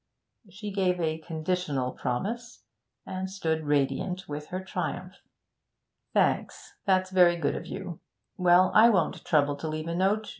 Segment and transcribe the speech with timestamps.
[0.49, 2.63] She gave a conditional promise,
[3.05, 5.17] and stood radiant with her triumph.
[6.15, 7.99] 'Thanks, that's very good of you.
[8.35, 10.29] Well, I won't trouble to leave a note.